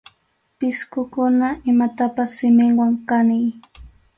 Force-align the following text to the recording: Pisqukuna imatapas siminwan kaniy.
Pisqukuna 0.57 1.47
imatapas 1.71 2.29
siminwan 2.37 2.91
kaniy. 3.09 3.47